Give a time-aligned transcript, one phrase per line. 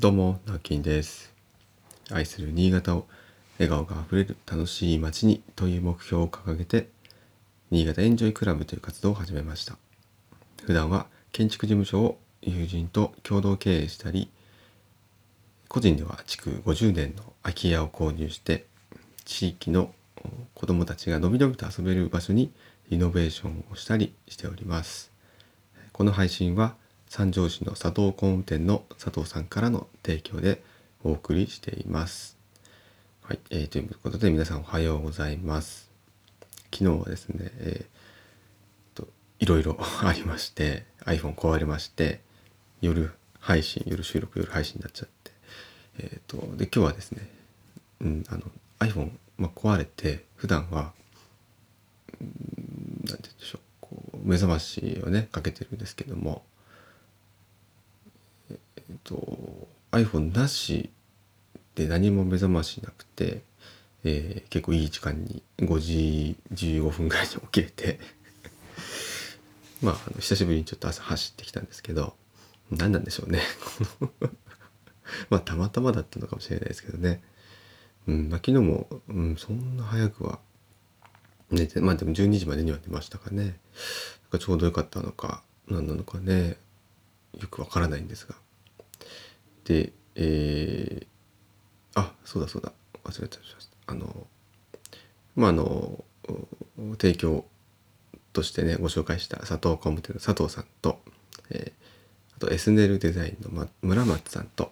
[0.00, 1.34] どうも、なきんです。
[2.12, 3.08] 愛する新潟を
[3.58, 6.88] 笑顔があふれる楽しい街にという目標を掲げて、
[7.72, 9.76] 新潟エンジョイクラブという活動を始めました。
[10.62, 14.30] 普段は建築事務所を友人と共同経営したり、
[15.66, 18.66] 個人では築50年の空き家を購入して、
[19.24, 19.92] 地域の
[20.54, 22.52] 子どもたちがのびのびと遊べる場所に
[22.88, 25.10] リノベーションをしたりしております。
[25.90, 26.76] この配信は
[27.08, 30.62] 三条市の佐藤工務店の佐藤さんからの提供で
[31.02, 32.36] お送りしています。
[33.22, 35.90] はい、えーということで皆さんおはようございます。
[36.70, 39.08] 昨日はですね、えーと
[39.38, 42.20] いろいろありまして iPhone 壊れまして
[42.82, 45.32] 夜配信夜収録夜配信になっちゃって
[46.00, 47.26] えっ、とで今日はですね、
[48.02, 48.42] うん、あの
[48.80, 50.92] iPhone、まあ、壊れて普段は
[52.20, 52.28] うん
[53.06, 56.42] なんて言うんでしょうこう目覚ましをねかけてるんですけども
[59.08, 60.90] と iPhone なし
[61.74, 63.42] で何も目覚ましなくて、
[64.04, 67.98] えー結構いい時間に5時15分ぐらいに起きれて
[69.82, 72.14] まああの久しぶりにちょっと朝走ってきたんですけど
[72.70, 73.40] 何なんでしょうね。
[75.30, 77.22] まあたまたまだったのかもしれないですけどね、
[78.06, 80.38] うんまあ、昨日も、うん、そんな早くは
[81.50, 83.58] 寝てまあでも12時までには寝ましたかね。
[84.38, 86.58] ちょうどよかったのか何なのかね。
[87.38, 88.34] よくわからないんですが。
[89.68, 92.72] でえー、あそうだそうだ
[93.04, 94.26] 忘れてましたあの
[95.36, 96.04] まああの
[96.98, 97.44] 提供
[98.32, 101.00] としてねご紹介した佐藤工務店の佐藤さんと、
[101.50, 101.88] えー
[102.36, 104.70] あと S ネルデザインの、ま、村松さんと、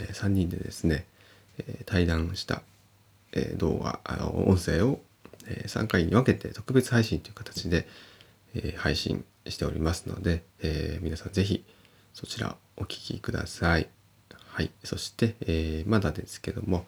[0.00, 1.04] え3人でですね、
[1.58, 2.62] えー対談した、
[3.32, 4.98] えー動画あ音声を、
[5.46, 7.86] え3回に分けて特別配信という形で、
[8.54, 11.64] えー配信しておりますので、えー皆さんぜひ
[12.14, 13.90] そちらお聞きください。
[14.52, 16.84] はい、そして、えーまだですけども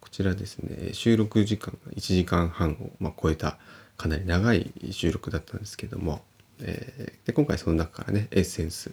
[0.00, 3.58] こちらですね収録時間が1時間半を、まあ、超えた
[3.98, 6.22] かなり長い収録だったんですけども、
[6.60, 8.92] えーで今回その中からねエッセンス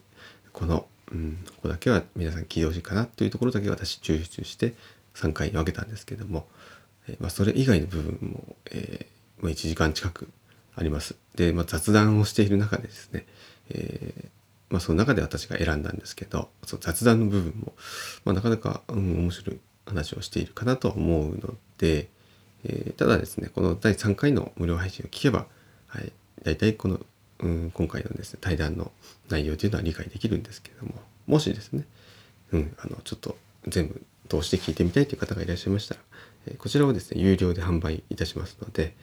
[0.51, 4.73] この、うん、ここだけは皆さん聞いてほしいかなというところだけ私抽出して
[5.15, 6.47] 3回に分けたんですけども、
[7.07, 10.29] えーまあ、それ以外の部分も、えーまあ、1時間近く
[10.75, 11.15] あります。
[11.35, 13.25] で、まあ、雑談をしている中でですね、
[13.69, 14.40] えー
[14.71, 17.73] まあ、その中で私が選んだんですけどその雑談の部分も、
[18.25, 22.09] まあ、なかなか、うん、面白い話をしているかなと思うので、
[22.63, 25.47] えーただですねこの第3回の無料配信を聞けば、
[25.87, 26.11] はい、
[26.43, 26.99] 大体この、
[27.39, 28.91] うん、今回のですね対談の
[29.29, 30.93] 内容というのは理解できるんですけれども
[31.27, 31.85] もしですね、
[32.51, 33.35] うん、あのちょっと
[33.67, 36.01] 全部通して聞いてみたいという方がいらっしゃいましたら、
[36.47, 38.95] えーこちらをですね有料で販売いたしますので、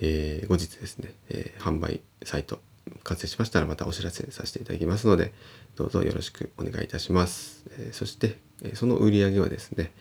[0.00, 2.58] えー後日ですね、え販売サイト
[3.04, 5.32] 完成しましたらまたお知らせさせていただきますので
[5.76, 9.92] どうぞよろしくお願いいたします、えそして、えその売り上げはですね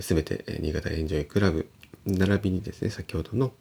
[0.00, 1.68] すべてえ新潟エンジョイクラブ
[2.06, 3.52] 並びにですね先ほどの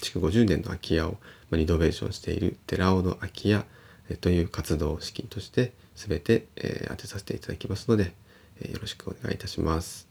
[0.00, 1.12] 築50年の空き家を
[1.50, 3.64] まあリノベーションしている寺尾の空き家
[4.08, 8.14] えという活動資金として全てえ当てさせていただきますので、
[8.60, 10.08] えよろしくお願いいたします。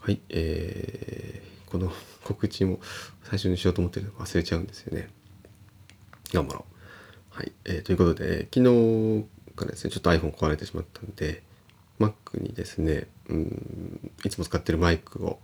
[0.00, 1.92] はい、えーこの
[2.24, 2.78] 告知も
[3.24, 5.08] 最初にしようと思ってるの忘れちゃうんですよね。
[6.32, 6.75] 頑張ろう。
[7.36, 9.26] はい、えーということで、昨日
[9.56, 11.42] からですね、ちょっと iPhone 壊れてしまったんで、
[12.00, 15.38] Mac にですね、うん、いつも使ってるマイクを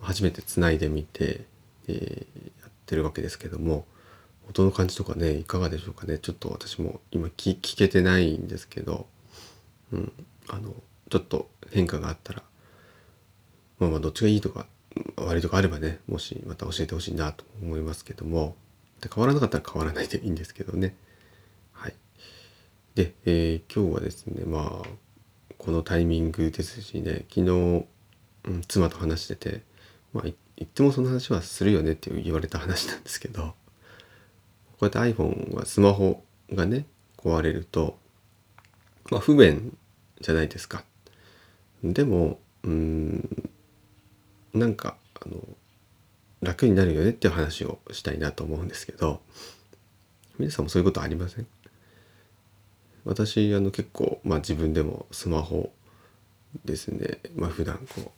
[0.00, 1.44] 初めてつないでみて、
[1.86, 3.84] えーやってるわけですけども、
[4.48, 6.16] 音の感じとかね、いかがでしょうかね。
[6.18, 9.06] ちょっと私も今聞けてないんですけど、
[9.92, 10.12] うん、
[10.48, 10.74] あの、
[11.10, 12.42] ちょっと変化があったら、
[13.78, 14.64] まあまあどっちがいいとか
[15.16, 18.56] 悪いとかあればねもしまた教えてほしいなと思いますけども
[19.02, 20.94] で変わらなかったら変わらないでいいんですけどね
[22.94, 24.88] で、えー今日はですねまあ
[25.58, 27.86] このタイミングですしね昨日、
[28.44, 29.62] うん、妻と話してて
[30.12, 33.54] まあ言ってもその話はするよねって言われた話なんですけどこ
[34.82, 36.22] うやって iPhone はスマホ
[36.52, 37.98] がね壊れると
[39.10, 39.76] まあ不便
[40.20, 40.84] じゃないですか。
[41.82, 43.50] でもうん
[44.54, 45.36] なんかあの
[46.40, 49.20] 楽になるよねっていう話をしたいなと思うんですけど
[50.38, 51.46] 皆さんもそういうことありません？
[53.04, 55.72] 私あの結構、まあ、自分でもスマホ
[56.64, 58.12] ですね、まあ普段こ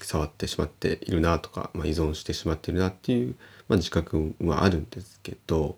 [0.00, 3.34] う触ってしまっているなとか、まあ、依存してしまっているなっていう、
[3.68, 5.76] まあ、自覚はあるんですけど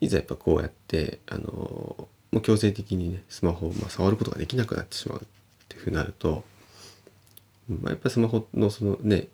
[0.00, 5.26] いざやっぱこうやってあのもう強制的にねスマホをまあ触ることができなくなってしまうっ
[5.68, 6.44] ていうふうになると、
[7.68, 9.28] まあ、やっぱりスマホのそのね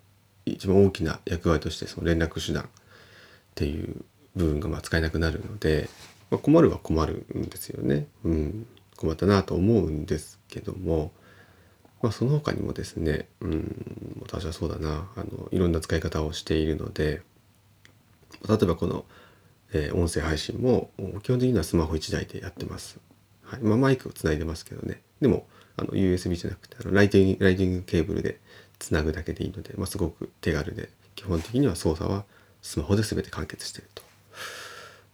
[0.46, 2.66] 一番大きな役割としてその連絡手段っ
[3.54, 4.04] ていう
[4.34, 5.88] 部分がまあ使えなくなるので、
[6.32, 8.08] まあ、困るは困るんですよね。
[8.25, 11.12] うん、困ったなと思うんですけども
[12.02, 17.23] まあ、その他にもですね、うん、私はそうだなあのいろんな使い方をしているので
[18.49, 19.05] 例えばこの、
[19.73, 20.90] えー、音声配信も
[21.23, 22.99] 基本的にはスマホ1台でやってます。
[23.44, 25.46] はいまあ、マイクをつないでますけどねでも
[25.76, 28.40] あの USB じゃなくてあのライティングライティングケーブルで
[28.78, 32.25] つなぐだけでいいので、まあ、すごく手軽で基本的には操作は
[32.62, 34.02] スマホで全て完結してると。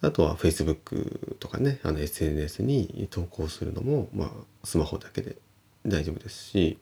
[0.01, 4.31] あとは Facebook とかね、あの SNS に投稿するのも、まあ、
[4.65, 5.37] スマホだけで
[5.85, 6.79] 大丈夫ですし、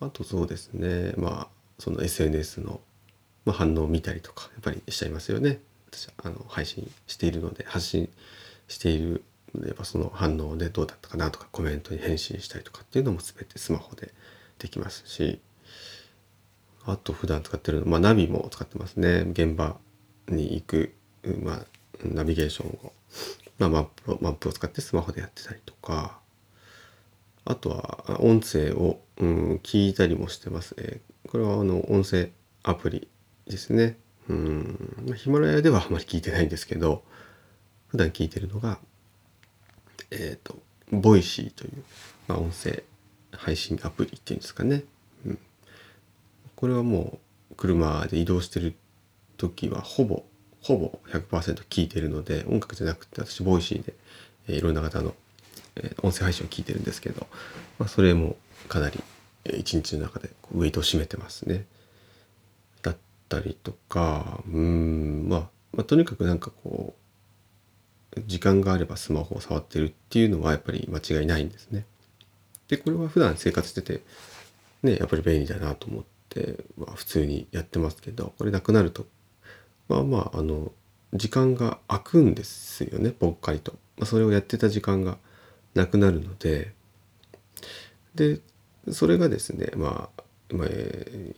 [0.00, 2.80] あとそうですね、まあ、その SNS の、
[3.48, 5.60] 反応を見たりとか、やっぱりしちゃいますよね。
[5.88, 8.08] 私あの配信しているので、発信
[8.66, 9.22] している
[9.54, 14.12] ので、やっぱその反応でどうだったかなとか、コメントに返信したりとかっていうのも全てスマホで
[14.58, 15.40] できますし、
[16.84, 19.26] あと普段使ってるの、まあ、ナビも使ってますね。
[19.30, 19.76] 現場
[20.28, 20.94] に行く、
[21.42, 21.66] まあ、
[22.04, 22.92] ナビゲーションを、
[23.58, 26.18] まあ、マップマップを使ってスマホでやってたりとか、
[27.44, 31.00] あとは音声を、うん、聞いたりもしてますね。
[31.28, 32.30] これはあの音声
[32.62, 33.08] アプリ
[33.46, 33.96] ですね。
[34.28, 37.04] うん、ヒマラヤではあまり聞いてないんですけど、
[37.88, 38.78] 普段聞いてるのが、
[40.10, 40.58] えっ、ー、と、
[40.90, 41.84] Voicy という、
[42.26, 42.82] まあ、音声
[43.32, 44.84] 配信アプリっていうんですかね。
[45.24, 45.38] うん、
[46.56, 47.18] これはも
[47.52, 48.74] う車で移動してる
[49.36, 50.24] 時はほぼ
[50.66, 53.94] ほぼ100%聞いてるので音楽じゃなくて私 Voicy で、
[54.48, 55.14] えー、いろんな方の、
[55.76, 57.24] えー、音声配信を聞いてるんですけど、
[57.78, 58.34] まあ、それも
[58.68, 59.00] かなり、
[59.44, 61.66] えー、一日の中でウェイトを占めてますね。
[62.82, 62.96] だっ
[63.28, 65.40] たりとかうん、まあ、
[65.72, 66.94] まあとにかくなんかこ
[68.16, 71.86] う時間があればスマホを触ってるっていうのはやっぱり間違いないんですね。
[72.66, 74.00] でこれは普段生活してて
[74.82, 79.06] ねやっぱり便利だなと思って、まあ、普通にやってますけどこれなくなると
[79.88, 80.72] まあまああの
[81.12, 85.18] 時間が空くんですよねぽっかりと、まあ、それをやってた時間が
[85.74, 86.74] なくなるので。
[88.14, 88.40] で
[88.90, 90.22] それがですねまあ、
[90.54, 90.68] まあ、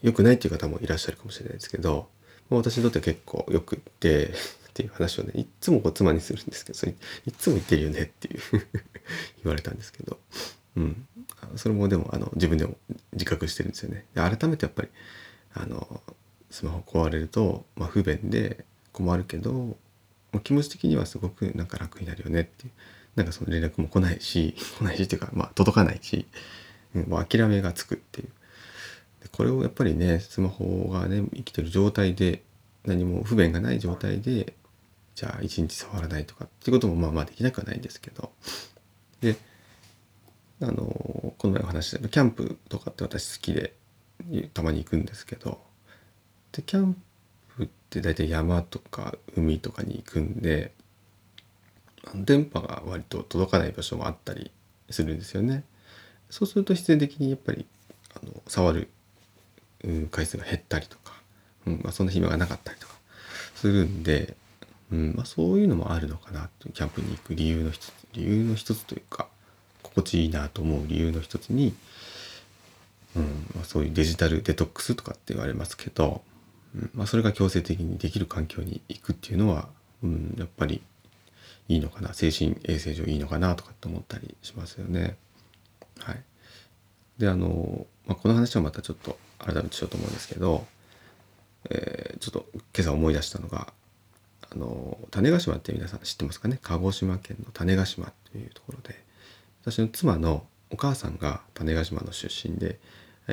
[0.03, 2.09] 良くないっていう方もいらっしゃるかもしれないですけど、
[2.51, 4.33] まあ、私にとっては結構よくって
[4.71, 8.41] っていう話をねいっつもこう妻にするんですけどそれいっつも言ってるよねっていう
[9.43, 10.19] 言われたんですけど、
[10.77, 11.07] うん、
[11.57, 12.77] それもでもあの自分でも
[13.13, 14.05] 自覚してるんですよね。
[14.15, 14.89] 改めてやっぱり
[15.55, 16.03] あの
[16.51, 19.77] スマホ壊れると、まあ、不便で困るけど、
[20.33, 22.67] まあ、気持ち的にはすごくなんか楽になるよねって
[23.17, 26.27] なんかその連絡も来ないし 来ないしっていうか、まあ、届かないし、
[26.95, 28.29] うん、もう諦めがつくっていう。
[29.23, 32.43] でこれをやっぱりねスマホがね生きてる状態で
[32.85, 34.55] 何も不便がない状態で
[35.15, 38.33] じゃあ一日触らないとかっていうこともまあまあできなくはないんですけど。
[39.21, 39.37] で
[40.61, 43.75] あのこの前お話したキャンプとかって私好きで
[44.55, 45.61] たまに行くんですけど
[46.53, 46.97] でキャン
[47.57, 50.73] プって大体山とか海とかに行くんで
[52.15, 54.51] 電波が割と届かない場所もあったり
[54.91, 55.65] するんですよね。
[56.31, 57.67] そうすると必然的にやっぱり
[58.15, 58.89] あの触る、
[59.85, 61.15] うん、回数が減ったりとか、
[61.67, 62.95] うんまあ、そんな暇がなかったりとか
[63.55, 64.37] するんで、
[64.93, 69.27] うんまあ、そういうのもあるのかなとキャンプに行く理由の一つ理由の一つというか
[69.83, 71.75] 心地いいなと思う理由の一つに、
[73.17, 73.23] うん
[73.55, 76.23] まあ、そういうデジタルデトックスとかって言われますけど、
[76.95, 79.69] まあ、それが強制的にできる環境に行くっていうのは、
[80.03, 80.83] うん、やっぱり
[81.69, 82.15] いいのかな。
[82.15, 85.17] 精神衛生上いいのかなとかって思ったりしますよね。
[85.99, 86.23] はい、
[87.19, 90.67] であの、まあ、この話はまたちょっと改めてしようと思うんですけど、
[91.71, 93.73] えー、ちょっと今朝思い出したのが
[94.51, 96.59] あの種子島って皆さん知ってますかね？
[96.63, 99.07] 鹿児島県の種子島というところで。
[99.63, 102.79] 私の妻のお母さんが種子島の出身で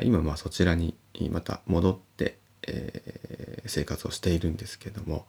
[0.02, 0.94] 今まあそちらに
[1.30, 2.36] また戻って
[2.66, 5.26] えー、生活をしているんですけども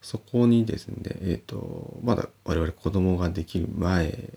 [0.00, 4.34] そこにですね、えーと、まだ我々子供ができる前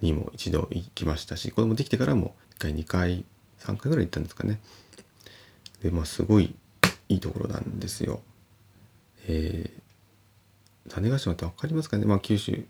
[0.00, 3.24] にも一度行きましたし子供できてからも1回2回
[3.60, 4.60] 3回ぐらい行ったんですかね。
[5.82, 6.54] でまあすごい
[7.08, 8.20] いいところなんですよ。
[9.28, 12.64] えー、種子島って分かりますかね、まあ、九州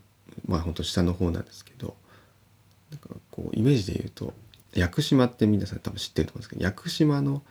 [0.45, 1.95] まあほんと下の方なんですけど
[2.91, 4.33] なんかこうイメージで言うと
[4.73, 7.41] 屋久島って皆さん多分知ってると思うんですけど屋久島の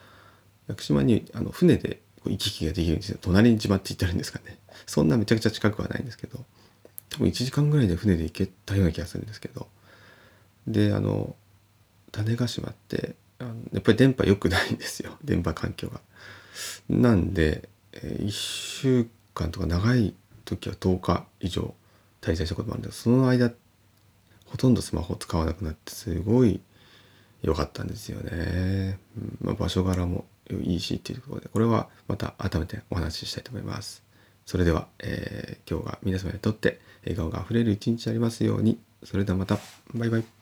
[0.68, 3.18] 屋久島にあの船で行き来ができるんですよ。
[3.20, 4.58] 隣に島って言ってるんですかね。
[4.86, 6.44] そんなめちゃくちゃ近くはないんですけど。
[7.08, 9.68] 多分1時間ぐらいで船で行けたような気がするんですけど。
[10.66, 11.36] であの
[12.10, 15.16] 種子島ってあのやっぱり電波良くないんですよ。
[15.22, 16.00] 電波環境が。
[16.88, 21.74] なんで、えー、1週間とか長い時は10日以上
[22.20, 23.52] 滞在したこともあるんですその間
[24.46, 26.60] ほとんどスマホを使わなくなってすごい
[27.42, 28.98] 良かったんですよね。
[29.16, 30.24] うんまあ、場所柄も。
[30.50, 34.04] いいしっていうところでこれはまた改めてお話ししたいと思います。
[34.44, 39.58] それでは、えー、今日が皆様にとって笑顔があふれる一日ありますようにそれではまた
[39.94, 40.35] バイバイ。